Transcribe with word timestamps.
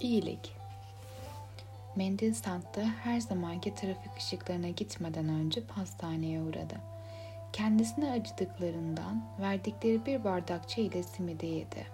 İyilik 0.00 0.52
Mendil 1.96 2.34
standı 2.34 2.82
her 2.82 3.20
zamanki 3.20 3.74
trafik 3.74 4.16
ışıklarına 4.18 4.68
gitmeden 4.68 5.28
önce 5.28 5.62
pastaneye 5.66 6.42
uğradı. 6.42 6.74
Kendisine 7.52 8.10
acıdıklarından 8.10 9.24
verdikleri 9.40 10.06
bir 10.06 10.24
bardak 10.24 10.68
çay 10.68 10.86
ile 10.86 11.02
simidi 11.02 11.46
yedi. 11.46 11.86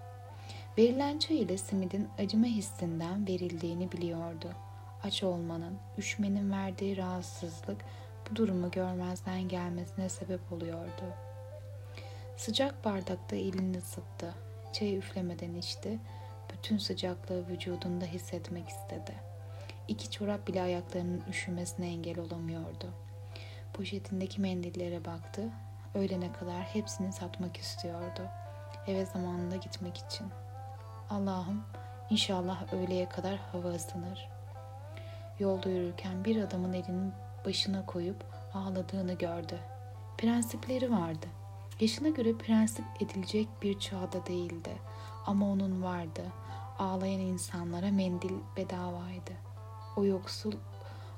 Verilen 0.79 1.19
çay 1.19 1.39
ile 1.39 1.59
simidin 1.59 2.09
acıma 2.19 2.47
hissinden 2.47 3.29
verildiğini 3.29 3.93
biliyordu. 3.93 4.51
Aç 5.05 5.23
olmanın, 5.23 5.79
üşmenin 5.99 6.53
verdiği 6.53 6.97
rahatsızlık 6.97 7.85
bu 8.31 8.37
durumu 8.37 8.71
görmezden 8.71 9.49
gelmesine 9.49 10.09
sebep 10.09 10.53
oluyordu. 10.53 11.05
Sıcak 12.37 12.85
bardakta 12.85 13.37
elini 13.37 13.79
ısıttı. 13.79 14.35
Çayı 14.73 14.99
üflemeden 14.99 15.55
içti. 15.55 15.99
Bütün 16.61 16.79
sıcaklığı 16.79 17.49
vücudunda 17.49 18.05
hissetmek 18.05 18.69
istedi. 18.69 19.15
İki 19.89 20.11
çorap 20.11 20.49
bile 20.49 20.63
ayaklarının 20.63 21.23
üşümesine 21.29 21.87
engel 21.87 22.19
olamıyordu. 22.19 22.91
Poşetindeki 23.73 24.41
mendillere 24.41 25.05
baktı. 25.05 25.43
Öğlene 25.95 26.33
kadar 26.33 26.63
hepsini 26.63 27.13
satmak 27.13 27.57
istiyordu. 27.57 28.23
Eve 28.87 29.07
zamanında 29.07 29.57
gitmek 29.57 29.97
için. 29.97 30.27
Allah'ım 31.11 31.65
inşallah 32.11 32.73
öğleye 32.73 33.09
kadar 33.09 33.37
hava 33.37 33.69
ısınır. 33.69 34.29
Yolda 35.39 35.69
yürürken 35.69 36.25
bir 36.25 36.43
adamın 36.43 36.73
elini 36.73 37.13
başına 37.45 37.87
koyup 37.87 38.25
ağladığını 38.55 39.13
gördü. 39.13 39.59
Prensipleri 40.19 40.91
vardı. 40.91 41.27
Yaşına 41.81 42.09
göre 42.09 42.33
prensip 42.37 42.85
edilecek 43.01 43.49
bir 43.63 43.79
çağda 43.79 44.27
değildi. 44.27 44.71
Ama 45.27 45.47
onun 45.47 45.83
vardı. 45.83 46.23
Ağlayan 46.81 47.21
insanlara 47.21 47.91
mendil 47.91 48.33
bedavaydı. 48.57 49.33
O 49.97 50.05
yoksul 50.05 50.53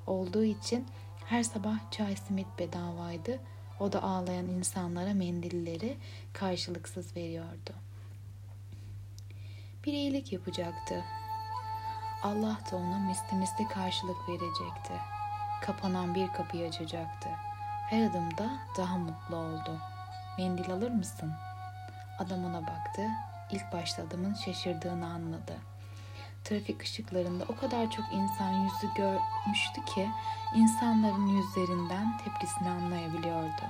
olduğu 0.07 0.45
için 0.45 0.87
her 1.27 1.43
sabah 1.43 1.91
çay 1.91 2.17
simit 2.17 2.47
bedavaydı. 2.59 3.41
O 3.81 3.93
da 3.93 4.03
ağlayan 4.03 4.47
insanlara 4.47 5.15
mendilleri 5.15 5.99
karşılıksız 6.33 7.17
veriyordu. 7.17 7.73
Bir 9.85 9.93
iyilik 9.93 10.33
yapacaktı. 10.33 11.05
Allah 12.23 12.59
da 12.73 12.77
ona 12.77 12.99
misli 12.99 13.37
misli 13.37 13.69
karşılık 13.69 14.29
verecekti. 14.29 14.93
Kapanan 15.63 16.15
bir 16.15 16.29
kapıyı 16.29 16.69
açacaktı. 16.69 17.29
Her 17.91 18.11
adımda 18.11 18.59
daha 18.79 18.99
mutlu 18.99 19.37
oldu. 19.37 19.79
Mendil 20.39 20.71
alır 20.71 20.91
mısın? 20.91 21.33
Adam 22.19 22.45
ona 22.45 22.63
baktı. 22.67 23.03
İlk 23.53 23.73
başta 23.73 24.03
adamın 24.03 24.35
şaşırdığını 24.35 25.07
anladı. 25.07 25.57
Trafik 26.45 26.83
ışıklarında 26.83 27.45
o 27.49 27.57
kadar 27.57 27.91
çok 27.91 28.05
insan 28.13 28.51
yüzü 28.51 28.95
görmüştü 28.97 29.85
ki 29.95 30.09
insanların 30.55 31.27
yüzlerinden 31.27 32.19
tepkisini 32.19 32.69
anlayabiliyordu. 32.69 33.63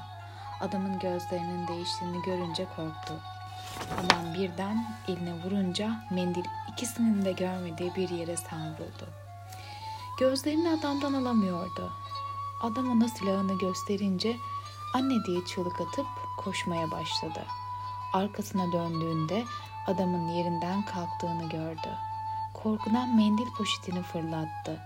Adamın 0.60 0.98
gözlerinin 0.98 1.68
değiştiğini 1.68 2.22
görünce 2.22 2.66
korktu. 2.76 3.20
Adam 3.98 4.34
birden 4.34 4.86
eline 5.08 5.32
vurunca 5.44 6.06
mendil 6.10 6.44
ikisinin 6.72 7.24
de 7.24 7.32
görmediği 7.32 7.94
bir 7.94 8.08
yere 8.08 8.36
savruldu. 8.36 9.08
Gözlerini 10.18 10.68
adamdan 10.68 11.12
alamıyordu. 11.12 11.92
Adam 12.62 12.90
ona 12.90 13.08
silahını 13.08 13.58
gösterince 13.58 14.36
anne 14.94 15.24
diye 15.26 15.44
çığlık 15.44 15.80
atıp 15.80 16.06
koşmaya 16.36 16.90
başladı. 16.90 17.44
Arkasına 18.12 18.72
döndüğünde 18.72 19.44
adamın 19.86 20.28
yerinden 20.28 20.82
kalktığını 20.82 21.48
gördü. 21.48 21.88
Korkudan 22.54 23.16
mendil 23.16 23.50
poşetini 23.58 24.02
fırlattı. 24.02 24.80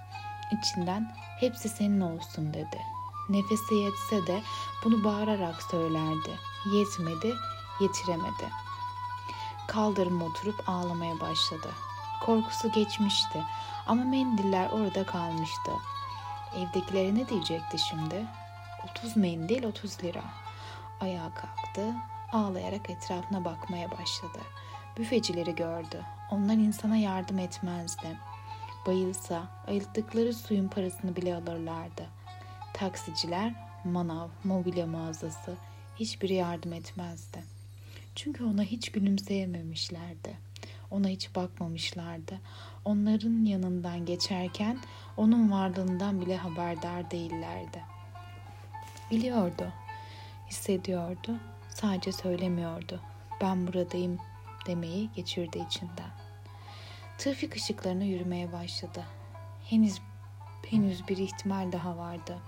İçinden 0.51 1.15
hepsi 1.41 1.69
senin 1.69 2.01
olsun 2.01 2.55
dedi. 2.55 2.83
Nefesi 3.29 3.75
yetse 3.75 4.27
de 4.27 4.43
bunu 4.85 5.05
bağırarak 5.05 5.63
söylerdi. 5.63 6.31
Yetmedi, 6.73 7.35
yetiremedi. 7.81 8.51
Kaldırıma 9.67 10.25
oturup 10.25 10.69
ağlamaya 10.69 11.21
başladı. 11.21 11.69
Korkusu 12.27 12.73
geçmişti 12.73 13.45
ama 13.87 14.05
mendiller 14.05 14.71
orada 14.71 15.07
kalmıştı. 15.07 15.73
Evdekilere 16.57 17.15
ne 17.15 17.29
diyecekti 17.29 17.79
şimdi? 17.79 18.27
30 18.91 19.17
mendil 19.17 19.65
30 19.65 20.05
lira. 20.05 20.23
Ayağa 21.01 21.31
kalktı, 21.35 21.95
ağlayarak 22.33 22.91
etrafına 22.91 23.45
bakmaya 23.45 23.91
başladı. 23.91 24.39
Büfecileri 24.99 25.55
gördü. 25.55 26.01
Onlar 26.31 26.55
insana 26.55 26.97
yardım 26.97 27.39
etmezdi. 27.39 28.19
Bayılsa 28.87 29.43
ayılttıkları 29.67 30.35
suyun 30.35 30.69
parasını 30.69 31.17
bile 31.17 31.35
alırlardı. 31.35 32.07
Taksiciler, 32.75 33.55
manav, 33.85 34.29
mobilya 34.45 34.87
mağazası 34.87 35.55
hiçbiri 35.97 36.35
yardım 36.35 36.73
etmezdi. 36.73 37.45
Çünkü 38.15 38.45
ona 38.45 38.63
hiç 38.63 38.93
gülümseyememişlerdi. 38.93 40.37
Ona 40.91 41.09
hiç 41.09 41.35
bakmamışlardı. 41.35 42.41
Onların 42.85 43.45
yanından 43.45 44.07
geçerken 44.07 44.79
onun 45.17 45.53
varlığından 45.53 46.21
bile 46.21 46.37
haberdar 46.37 47.11
değillerdi. 47.11 47.83
Biliyordu, 49.11 49.73
hissediyordu, 50.51 51.37
sadece 51.69 52.13
söylemiyordu. 52.13 53.01
Ben 53.41 53.67
buradayım 53.67 54.19
demeyi 54.67 55.11
geçirdi 55.13 55.65
içinden. 55.69 56.11
Trafik 57.19 57.57
ışıklarına 57.57 58.05
yürümeye 58.05 58.53
başladı. 58.53 59.05
Henüz 59.65 60.01
henüz 60.67 61.09
bir 61.09 61.17
ihtimal 61.17 61.73
daha 61.73 61.97
vardı. 61.97 62.39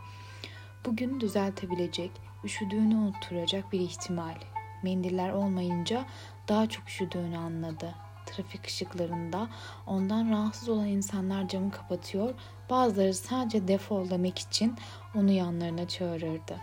Bugün 0.86 1.20
düzeltebilecek, 1.20 2.10
üşüdüğünü 2.44 2.96
unutturacak 2.96 3.72
bir 3.72 3.80
ihtimal. 3.80 4.34
Mendiller 4.82 5.30
olmayınca 5.30 6.04
daha 6.48 6.68
çok 6.68 6.88
üşüdüğünü 6.88 7.38
anladı. 7.38 7.94
Trafik 8.26 8.66
ışıklarında 8.66 9.48
ondan 9.86 10.30
rahatsız 10.30 10.68
olan 10.68 10.86
insanlar 10.86 11.48
camı 11.48 11.70
kapatıyor, 11.70 12.34
bazıları 12.70 13.14
sadece 13.14 13.68
defol 13.68 14.10
demek 14.10 14.38
için 14.38 14.76
onu 15.14 15.30
yanlarına 15.30 15.88
çağırırdı. 15.88 16.56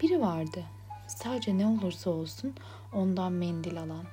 Biri 0.00 0.20
vardı. 0.20 0.64
Sadece 1.06 1.58
ne 1.58 1.66
olursa 1.66 2.10
olsun 2.10 2.54
ondan 2.92 3.32
mendil 3.32 3.80
alan. 3.80 4.04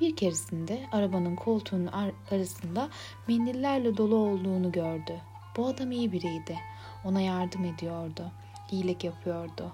Bir 0.00 0.16
keresinde 0.16 0.86
arabanın 0.92 1.36
koltuğunun 1.36 1.86
ar- 1.86 2.12
arasında 2.30 2.88
mendillerle 3.28 3.96
dolu 3.96 4.16
olduğunu 4.16 4.72
gördü. 4.72 5.20
Bu 5.56 5.66
adam 5.66 5.92
iyi 5.92 6.12
biriydi. 6.12 6.58
Ona 7.04 7.20
yardım 7.20 7.64
ediyordu. 7.64 8.30
İyilik 8.70 9.04
yapıyordu. 9.04 9.72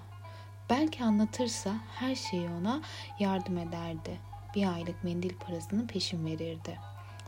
Belki 0.69 1.03
anlatırsa 1.03 1.73
her 1.95 2.15
şeyi 2.15 2.49
ona 2.49 2.81
yardım 3.19 3.57
ederdi. 3.57 4.19
Bir 4.55 4.73
aylık 4.73 5.03
mendil 5.03 5.35
parasını 5.35 5.87
peşin 5.87 6.25
verirdi. 6.25 6.79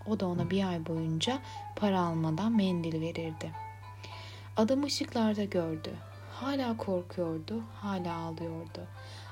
O 0.08 0.20
da 0.20 0.28
ona 0.28 0.50
bir 0.50 0.68
ay 0.68 0.86
boyunca 0.86 1.40
para 1.76 2.00
almadan 2.00 2.52
mendil 2.52 3.02
verirdi. 3.02 3.52
Adam 4.58 4.84
ışıklarda 4.84 5.44
gördü. 5.44 5.94
Hala 6.34 6.78
korkuyordu, 6.78 7.64
hala 7.82 8.16
ağlıyordu. 8.16 8.88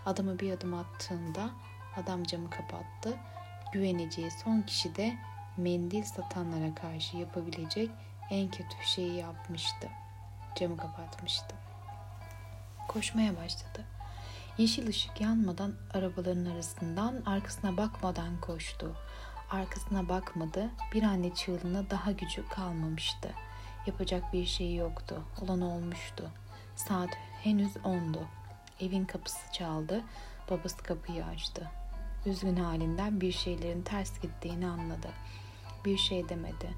Adamı 0.06 0.40
bir 0.40 0.52
adım 0.52 0.74
attığında 0.74 1.50
adam 1.98 2.24
camı 2.24 2.50
kapattı. 2.50 3.18
Güveneceği 3.76 4.32
son 4.32 4.62
kişi 4.62 4.96
de 4.96 5.18
mendil 5.58 6.04
satanlara 6.04 6.76
karşı 6.76 7.18
yapabilecek 7.18 7.90
en 8.30 8.52
kötü 8.52 8.76
şeyi 8.86 9.14
yapmıştı. 9.14 9.90
Camı 10.56 10.78
kapatmıştı. 10.78 11.56
Koşmaya 12.88 13.38
başladı. 13.38 13.86
Yeşil 14.58 14.88
ışık 14.88 15.22
yanmadan 15.22 15.74
arabaların 15.94 16.46
arasından 16.46 17.24
arkasına 17.26 17.78
bakmadan 17.78 18.42
koştu. 18.42 18.96
Arkasına 19.52 20.10
bakmadı. 20.10 20.70
Bir 20.94 21.04
anne 21.04 21.34
çığlığına 21.34 21.90
daha 21.90 22.12
gücü 22.12 22.48
kalmamıştı. 22.48 23.32
Yapacak 23.88 24.34
bir 24.34 24.46
şey 24.46 24.76
yoktu. 24.76 25.24
Olan 25.42 25.62
olmuştu. 25.62 26.30
Saat 26.76 27.10
henüz 27.44 27.78
ondu. 27.84 28.28
Evin 28.80 29.06
kapısı 29.06 29.52
çaldı. 29.52 30.04
Babası 30.50 30.78
kapıyı 30.78 31.26
açtı. 31.26 31.72
Üzgün 32.26 32.56
halinden 32.56 33.22
bir 33.22 33.32
şeylerin 33.32 33.82
ters 33.82 34.20
gittiğini 34.20 34.68
anladı. 34.68 35.08
Bir 35.86 35.98
şey 35.98 36.30
demedi. 36.30 36.70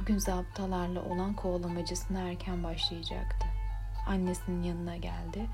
Bugün 0.00 0.18
zaptalarla 0.18 1.02
olan 1.02 1.34
kovalamacasına 1.34 2.20
erken 2.20 2.64
başlayacaktı. 2.64 3.46
Annesinin 4.06 4.62
yanına 4.62 4.96
geldi. 4.96 5.46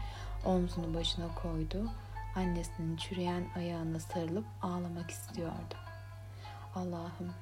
Omzunu 0.44 0.94
başına 0.94 1.34
koydu. 1.34 1.90
Annesinin 2.34 2.96
çürüyen 2.96 3.44
ayağına 3.56 4.00
sarılıp 4.00 4.44
ağlamak 4.62 5.10
istiyordu. 5.10 5.74
Allah'ım 6.74 7.32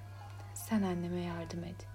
sen 0.54 0.82
anneme 0.82 1.20
yardım 1.20 1.64
et. 1.64 1.86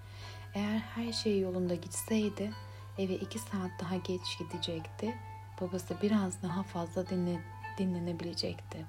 Eğer 0.54 0.78
her 0.78 1.12
şey 1.12 1.40
yolunda 1.40 1.74
gitseydi 1.74 2.52
eve 2.98 3.14
iki 3.14 3.38
saat 3.38 3.70
daha 3.80 3.96
geç 3.96 4.38
gidecekti. 4.38 5.14
Babası 5.60 5.96
biraz 6.02 6.42
daha 6.42 6.62
fazla 6.62 7.08
dinle, 7.08 7.40
dinlenebilecekti. 7.78 8.86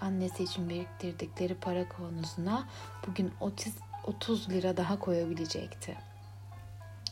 Annesi 0.00 0.44
için 0.44 0.68
biriktirdikleri 0.68 1.54
para 1.54 1.88
konusuna 1.88 2.68
bugün 3.06 3.32
30, 3.40 3.72
30 4.04 4.50
lira 4.50 4.76
daha 4.76 4.98
koyabilecekti. 4.98 5.96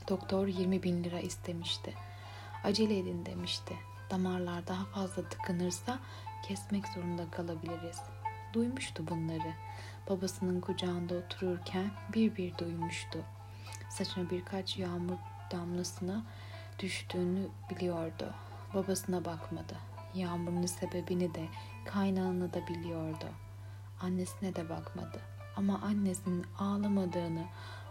Doktor 0.08 0.46
20 0.46 0.82
bin 0.82 1.05
lira 1.05 1.20
istemişti. 1.20 1.94
Acele 2.64 2.99
edin 2.99 3.26
demişti. 3.26 3.75
Damarlar 4.11 4.67
daha 4.67 4.84
fazla 4.84 5.29
tıkanırsa 5.29 5.99
kesmek 6.49 6.88
zorunda 6.88 7.31
kalabiliriz. 7.31 8.00
Duymuştu 8.52 9.08
bunları. 9.08 9.55
Babasının 10.11 10.61
kucağında 10.61 11.14
otururken 11.14 11.90
bir 12.14 12.37
bir 12.37 12.58
duymuştu. 12.58 13.19
Saçına 13.90 14.31
birkaç 14.31 14.76
yağmur 14.76 15.19
damlasına 15.50 16.23
düştüğünü 16.79 17.49
biliyordu. 17.70 18.34
Babasına 18.75 19.25
bakmadı. 19.25 19.92
Yağmurun 20.14 20.67
sebebini 20.67 21.35
de 21.35 21.49
kaynağını 21.85 22.53
da 22.53 22.67
biliyordu. 22.67 23.26
Annesine 24.00 24.55
de 24.55 24.69
bakmadı. 24.69 25.20
Ama 25.56 25.81
annesinin 25.81 26.47
ağlamadığını, 26.59 27.44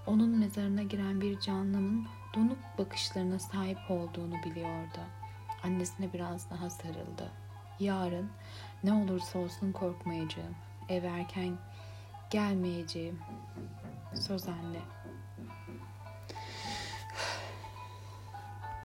onun 0.07 0.29
mezarına 0.29 0.83
giren 0.83 1.21
bir 1.21 1.39
canlının 1.39 2.07
donuk 2.35 2.59
bakışlarına 2.77 3.39
sahip 3.39 3.79
olduğunu 3.89 4.35
biliyordu. 4.45 4.99
Annesine 5.63 6.13
biraz 6.13 6.49
daha 6.49 6.69
sarıldı. 6.69 7.31
Yarın 7.79 8.29
ne 8.83 8.93
olursa 8.93 9.39
olsun 9.39 9.71
korkmayacağım. 9.71 10.55
Ev 10.89 11.03
erken 11.03 11.57
gelmeyeceğim. 12.29 13.19
Söz 14.13 14.47
anne. 14.47 14.79